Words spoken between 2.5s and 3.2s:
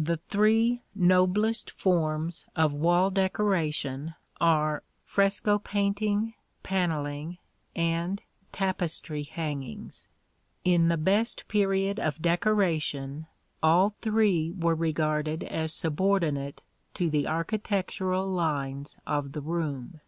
of wall